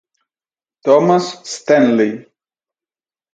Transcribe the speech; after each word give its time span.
Thomas 0.83 1.29
Stanley 1.45 2.25